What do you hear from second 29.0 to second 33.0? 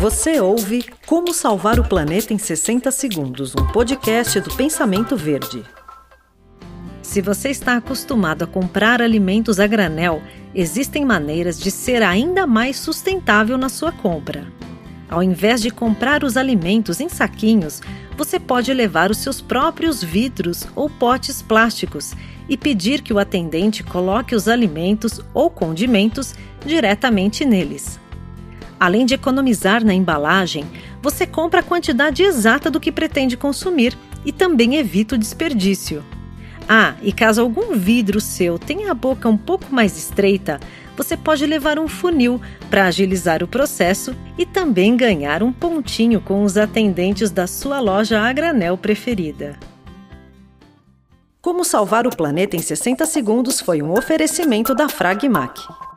de economizar na embalagem, você compra a quantidade exata do que